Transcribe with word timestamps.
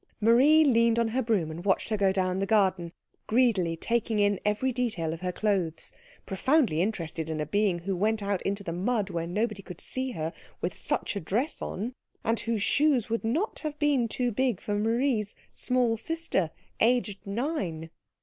Marie 0.19 0.65
leaned 0.65 0.97
on 0.97 1.09
her 1.09 1.21
broom 1.21 1.51
and 1.51 1.63
watched 1.63 1.89
her 1.89 1.95
go 1.95 2.11
down 2.11 2.39
the 2.39 2.47
garden, 2.47 2.91
greedily 3.27 3.75
taking 3.75 4.17
in 4.17 4.39
every 4.43 4.71
detail 4.71 5.13
of 5.13 5.21
her 5.21 5.31
clothes, 5.31 5.91
profoundly 6.25 6.81
interested 6.81 7.29
in 7.29 7.39
a 7.39 7.45
being 7.45 7.77
who 7.77 7.95
went 7.95 8.23
out 8.23 8.41
into 8.41 8.63
the 8.63 8.73
mud 8.73 9.11
where 9.11 9.27
nobody 9.27 9.61
could 9.61 9.79
see 9.79 10.13
her 10.13 10.33
with 10.59 10.75
such 10.75 11.15
a 11.15 11.19
dress 11.19 11.61
on, 11.61 11.93
and 12.23 12.39
whose 12.39 12.63
shoes 12.63 13.11
would 13.11 13.23
not 13.23 13.59
have 13.59 13.77
been 13.77 14.07
too 14.07 14.31
big 14.31 14.59
for 14.59 14.73
Marie's 14.73 15.35
small 15.53 15.95
sister 15.95 16.49
aged 16.79 17.19
nine. 17.27 17.91